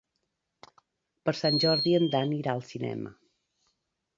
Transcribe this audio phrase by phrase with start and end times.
[1.29, 3.13] Per Sant Jordi en Dan irà al cinema.